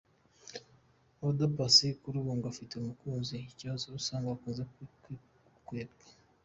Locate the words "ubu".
2.21-2.31